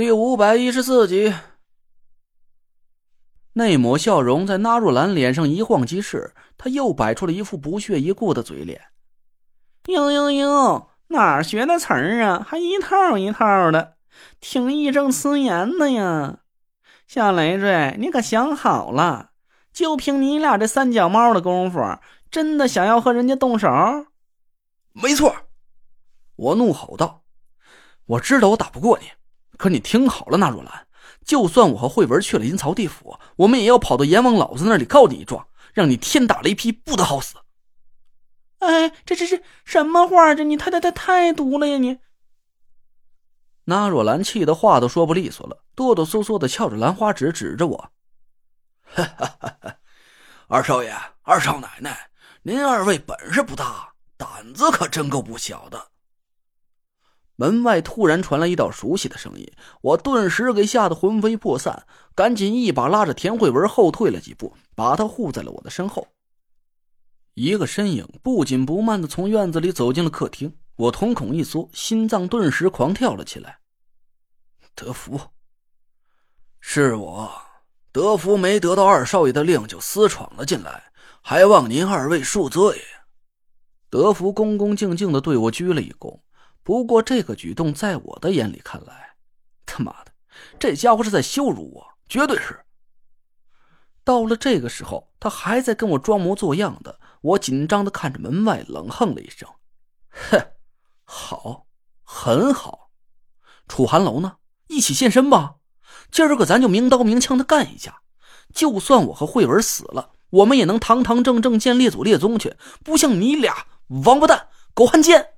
[0.00, 1.34] 第五百一十四集，
[3.52, 8.80] 那抹笑容在纳若兰脸上一晃即逝，她又摆出了一副不屑一顾的嘴脸。
[9.88, 12.42] 呦呦呦，哪儿学的词儿啊？
[12.48, 13.98] 还一套一套的，
[14.40, 16.38] 挺义正辞严的呀！
[17.06, 19.32] 夏累赘，你可想好了？
[19.70, 21.78] 就凭你俩这三脚猫的功夫，
[22.30, 23.68] 真的想要和人家动手？
[24.92, 25.36] 没错，
[26.36, 27.22] 我怒吼道
[28.16, 29.04] ：“我知道我打不过你。”
[29.60, 30.86] 可你听好了，纳若兰，
[31.22, 37.36] 就算我和慧文去了阴曹地府，我们也要跑到阎王老子那里告你一状，让你天打雷劈，不得好死。
[38.60, 40.34] 哎，这这这什么话？
[40.34, 41.76] 这你太太太太毒了呀！
[41.76, 41.98] 你
[43.64, 47.90] 纳若兰气得话都说不利索了，哆哆嗦嗦的翘着兰花指指着我
[48.82, 49.76] ：“哈哈哈哈
[50.48, 52.08] 二少爷，二少奶奶，
[52.44, 55.88] 您二位本事不大，胆子可真够不小的。”
[57.40, 59.50] 门外突然传来一道熟悉的声音，
[59.80, 66.06] 我顿时给吓得魂飞魄散，赶紧一把拉着田慧文后退了几步，把她护在了我的身后。
[67.32, 73.60] 一个身影不紧不慢的从院子里走进了客厅，我瞳孔一缩，心脏顿时狂跳了起来。
[74.74, 75.18] 德福，
[76.60, 77.32] 是我，
[77.90, 82.82] 德福没得到二少爷的令就私闯了进来，还望您二位恕罪。
[83.88, 86.20] 德福恭恭敬敬的对我鞠了一躬。
[86.62, 89.14] 不过这个举动在我的眼里看来，
[89.64, 90.12] 他妈的，
[90.58, 92.60] 这家伙是在羞辱我，绝对是。
[94.04, 99.48] 到了这个时候，他还在跟我装模作样的，我紧张的看着门外，冷哼了一声
[100.10, 100.38] ：“哼，
[101.04, 101.66] 好，
[102.02, 102.90] 很好。
[103.68, 104.36] 楚寒楼呢？
[104.66, 105.56] 一起现身吧，
[106.10, 108.00] 今儿个咱就明刀明枪的干一架。
[108.52, 113.66] 就算我和慧文死了，我们也能堂堂正正见列祖列宗去，不像你俩
[114.04, 115.34] 王八蛋、狗汉奸。”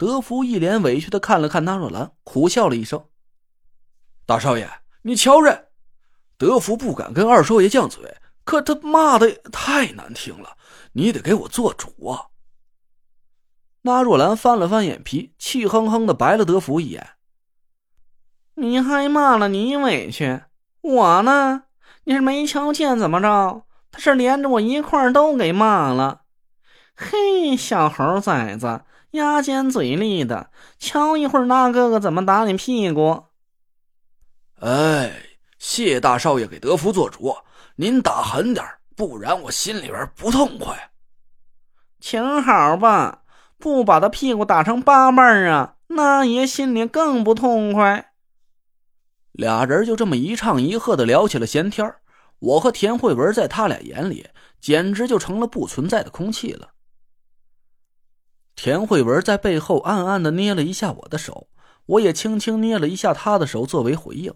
[0.00, 3.04] 德福一脸委屈的看了看纳若兰，苦笑了一声
[4.24, 4.66] ：“大少爷，
[5.02, 5.68] 你瞧着。”
[6.38, 10.56] 德福不敢跟二少爷犟嘴，可他骂的太难听了，
[10.92, 12.32] 你得给我做主啊！
[13.82, 17.06] 纳若兰翻了翻眼皮，气哼哼的白了德福一眼
[18.56, 20.44] ：“你还骂了你委屈，
[20.80, 21.64] 我呢？
[22.04, 23.66] 你是没瞧见怎么着？
[23.90, 26.22] 他是连着我一块都给骂了。
[26.96, 33.24] 嘿，小猴崽子！”牙尖嘴利的，瞧一会儿那哥哥怎么打你屁股！
[34.60, 35.10] 哎，
[35.58, 37.36] 谢大少爷给德福做主，
[37.76, 40.90] 您打狠点不然我心里边不痛快。
[41.98, 43.22] 请好吧，
[43.58, 48.12] 不把他屁股打成八瓣啊，那爷心里更不痛快。
[49.32, 51.94] 俩人就这么一唱一和的聊起了闲天
[52.40, 54.28] 我和田慧文在他俩眼里
[54.60, 56.70] 简直就成了不存在的空气了。
[58.62, 61.48] 田慧文在背后暗暗的捏了一下我的手，
[61.86, 64.34] 我也轻轻捏了一下她的手作为回应。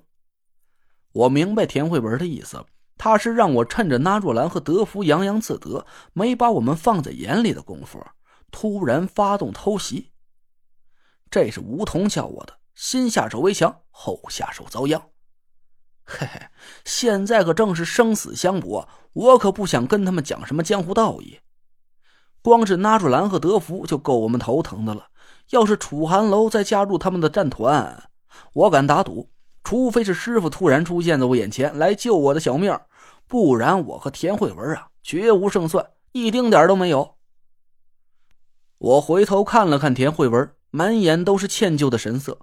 [1.13, 2.65] 我明白田慧文的意思，
[2.97, 8.03] 他是让我趁着纳若兰和德福洋洋自得，没把我们放在眼里的功夫，
[8.51, 10.13] 突然发动偷袭。
[11.31, 15.11] 这是梧桐教我的，先下手为强，后下手遭殃。
[16.07, 16.41] 嘿嘿，
[16.87, 21.41] 现在可正是生死相搏，我可不想跟他们讲什么江湖道义。
[22.45, 25.07] 光是纳若兰和德福就够我们头疼的了，
[25.49, 28.11] 要是楚寒楼再加入他们的战团，
[28.53, 29.31] 我敢打赌，
[29.65, 32.79] 除非是师傅突然出现在我眼前来救我的小命，
[33.27, 37.15] 不然我和田慧文啊绝无胜算，一丁点都没有。
[38.77, 42.41] 我回头看了看田慧文，满眼都是歉疚的神色，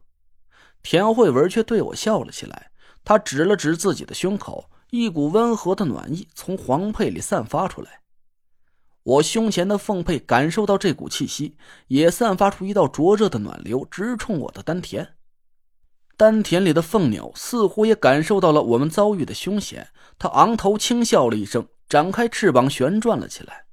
[0.81, 2.71] 田慧文却对我笑了起来，
[3.03, 8.00] 他指了指自己的胸口，一股温和的暖意从黄佩里散发出来。
[9.03, 11.55] 我胸前的凤佩感受到这股气息，
[11.87, 15.15] 也散发出一道灼热的暖流，直冲我的丹田。
[16.17, 23.65] 丹田里的凤鸟似乎也感受到了我们遭遇的凶险，它昂头轻笑了一声，展开翅膀旋转了起来。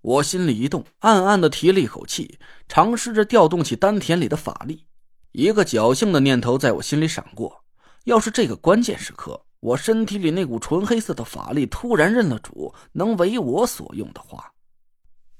[0.00, 2.38] 我心里一动，暗暗的提了一口气，
[2.68, 4.86] 尝试着调动起丹田里的法力。
[5.32, 7.64] 一个侥幸的念头在我心里闪过：
[8.04, 14.52] 要是这个关键时刻，我身体里那股纯黑色的法力突然认了主，能为我所用的话。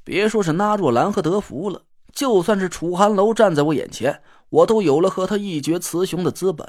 [0.08, 1.82] 别说是纳若兰和德福了，
[2.14, 6.66] 就算是楚寒楼站在我眼前，我都有了和他一决雌雄的资本。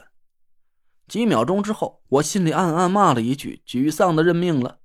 [1.07, 4.79] 几秒钟之后，我心里暗暗骂了一句：“沮丧的认命了。”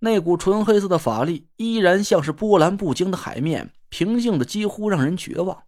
[0.00, 5.64] 那股纯黑色的法力依然像是波澜不惊的海面，平静的几乎让人绝望。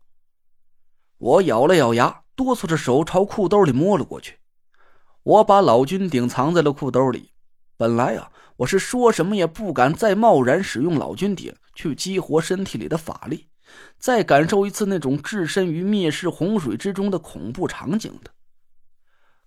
[1.18, 4.38] 我咬了咬牙，哆嗦着手朝裤兜里摸了过去。
[5.22, 7.32] 我把老君鼎藏在了裤兜里。
[7.76, 11.54] 本来啊，我是说什么也不敢再贸然使用老君鼎。
[11.76, 13.48] 去激活身体里的法力，
[13.98, 18.30] 再感受一次那种置身于灭世洪水之中的恐怖场景的。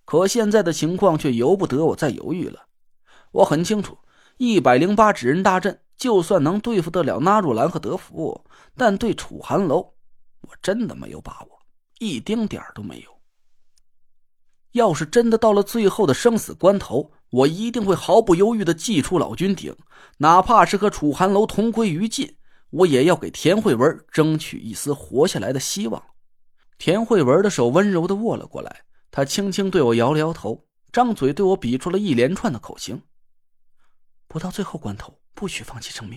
[0.04, 2.66] 可现在的情况却由不得我再犹豫了。
[3.32, 3.98] 我很清楚，
[4.36, 8.44] 一百零八纸人大阵就算能对付得了纳若兰和德福，
[8.76, 9.94] 但对楚寒楼，
[10.42, 11.58] 我真的没有把握，
[11.98, 13.19] 一丁点都没有。
[14.72, 19.76] 要是真的到了最后的生死关头，我一定会毫不犹豫的祭出老君鼎，
[20.18, 22.36] 哪怕是和楚寒楼同归于尽，
[22.70, 26.02] 我也要给田慧文争取一丝活下来的希望。
[26.78, 28.82] 田慧文的手温柔的握了过来。
[29.12, 33.02] 他轻轻对我摇了摇头，张嘴对我比出了一连串的口型。
[34.28, 36.16] 不到最后关头，不许放弃生命。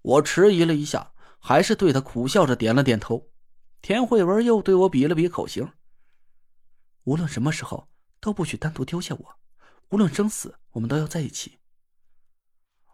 [0.00, 3.28] 我迟疑了一下，还是对他苦笑着点了点头。
[3.82, 5.68] 田慧文又对我比了比口型。
[7.06, 7.88] 无论什么时候，
[8.20, 9.36] 都不许单独丢下我。
[9.90, 11.58] 无论生死，我们都要在一起。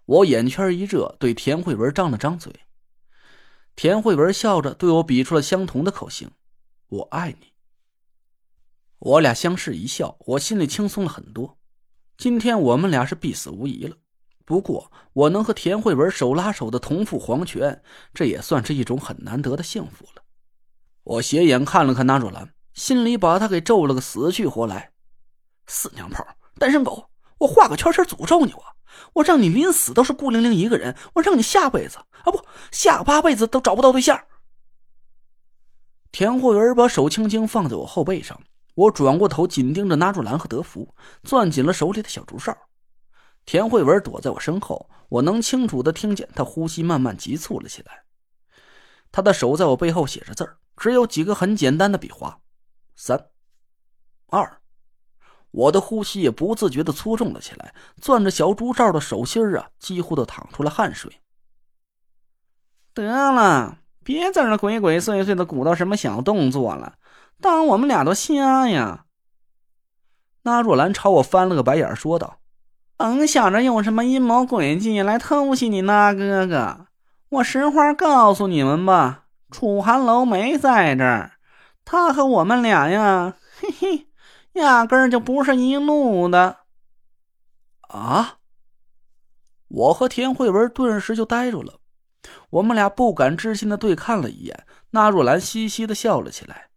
[0.05, 2.53] 我眼圈一热，对田慧文张了张嘴。
[3.75, 6.31] 田慧文笑着对我比出了相同的口型
[6.89, 7.55] ：“我爱你。”
[9.01, 11.59] 我俩相视一笑，我心里轻松了很多。
[12.19, 13.97] 今天我们俩是必死无疑了。
[14.45, 17.83] 不过，我能和田慧文手拉手的同赴黄泉，
[18.13, 20.23] 这也算是一种很难得的幸福了。
[21.05, 24.93] 我斜眼看了看纳若兰，心里把他给咒了个死去活来。
[25.67, 26.27] 死娘炮，
[26.59, 27.09] 单身狗！
[27.39, 28.53] 我画个圈圈诅咒你！
[28.53, 28.65] 我，
[29.15, 30.97] 我让你临死都是孤零零一个人！
[31.15, 34.25] 我让你下辈子啊，不，下八辈子都找不到对象！
[36.11, 38.41] 田慧文把手轻轻放在我后背上。
[38.75, 40.95] 我转过头，紧盯着纳若兰和德福，
[41.25, 42.57] 攥紧了手里的小竹哨。
[43.45, 48.05] 田慧文躲在我身后，我能清楚的听见他呼吸慢慢急促了起来。
[49.11, 52.41] 他的手在我背后写着字儿，只有几个很简单的笔画：
[53.05, 53.21] 三、
[54.29, 54.59] 二。
[55.51, 61.21] 我的呼吸也不自觉的粗重了起来，攥着小竹罩的手心啊，几乎都淌出了汗水。
[62.95, 63.03] 得
[63.33, 66.95] 了，别在那鬼鬼祟祟的鼓捣什么小动作了。
[67.41, 69.07] 当我们俩都瞎呀！
[70.43, 72.39] 那若兰朝我翻了个白眼，说道
[72.97, 76.87] ：“甭想着用什么阴谋诡计来偷袭你那哥哥！
[77.31, 81.32] 我实话告诉你们吧，楚寒楼没在这儿，
[81.93, 84.07] 他和我们俩呀， 嘿嘿，
[84.55, 86.61] 压根儿就不是一路的。”
[87.91, 88.39] 啊！
[89.69, 91.81] 我和田慧文顿时就呆住了，
[92.49, 94.65] 我们俩不敢置信的对看了一眼。
[94.93, 96.71] 那若兰嘻嘻的笑了起来。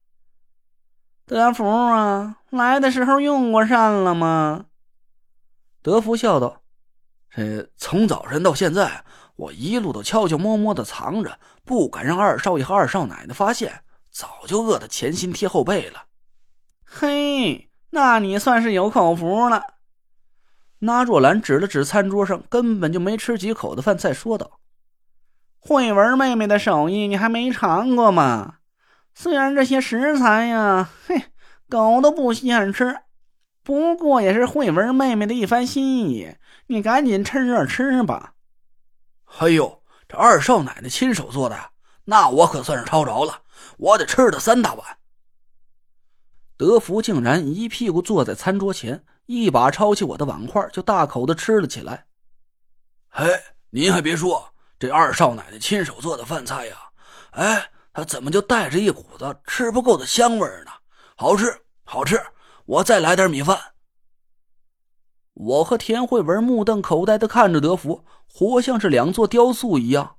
[1.26, 4.66] 德福啊，来的时候用过膳了吗？
[5.82, 6.62] 德福笑道
[7.34, 9.06] ：“这从早晨到现在，
[9.38, 13.82] 我一路都悄悄摸摸的藏着，不敢让二少爷和二少奶奶发现，
[14.16, 16.06] 早就饿得前心贴后背了。”
[16.88, 19.62] 嘿，那你算是有口福了。
[20.80, 24.60] 那若兰指了指餐桌上根本就没吃几口的饭菜，说道
[25.60, 28.60] ：“慧文妹妹的手艺，你还没尝过吗？”
[29.14, 31.24] 虽然这些食材呀，嘿，
[31.70, 33.02] 狗都不稀罕吃，
[33.64, 36.36] 不过也是慧文妹妹的一番心意，
[36.68, 38.34] 你赶紧趁热吃吧。
[39.40, 41.58] 哎呦，这二少奶奶亲手做的，
[42.06, 43.42] 那我可算是抄着了，
[43.78, 44.98] 我得吃他三大碗。
[46.58, 52.06] 德福竟然一屁股坐在餐桌前，一把抄起我的碗筷，就大口的吃了起来。
[53.10, 53.28] 哎，
[53.70, 56.78] 您还别说，这二少奶奶亲手做的饭菜呀，
[57.32, 57.72] 哎。
[57.98, 60.72] 他怎么就带着一股子吃不够的香味呢？
[61.16, 62.22] 好吃，好吃！
[62.66, 63.58] 我再来点米饭。
[65.34, 70.18] 我和田慧文目瞪口呆的看着德福，活像是两座雕塑一样。